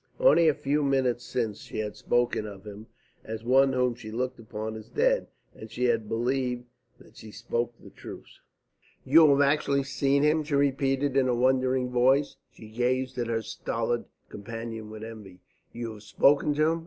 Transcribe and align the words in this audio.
Only 0.19 0.47
a 0.47 0.55
few 0.55 0.81
minutes 0.81 1.23
since 1.23 1.59
she 1.61 1.77
had 1.77 1.95
spoken 1.95 2.47
of 2.47 2.65
him 2.65 2.87
as 3.23 3.43
one 3.43 3.73
whom 3.73 3.93
she 3.93 4.09
looked 4.09 4.39
upon 4.39 4.75
as 4.75 4.89
dead, 4.89 5.27
and 5.53 5.69
she 5.69 5.83
had 5.83 6.09
believed 6.09 6.65
that 6.97 7.17
she 7.17 7.29
spoke 7.29 7.75
the 7.79 7.91
truth. 7.91 8.39
"You 9.05 9.29
have 9.29 9.41
actually 9.41 9.83
seen 9.83 10.23
him?" 10.23 10.43
she 10.43 10.55
repeated 10.55 11.15
in 11.15 11.27
a 11.27 11.35
wondering 11.35 11.91
voice. 11.91 12.37
She 12.51 12.69
gazed 12.69 13.15
at 13.19 13.27
her 13.27 13.43
stolid 13.43 14.05
companion 14.27 14.89
with 14.89 15.03
envy. 15.03 15.39
"You 15.71 15.93
have 15.93 16.01
spoken 16.01 16.55
to 16.55 16.67
him? 16.71 16.79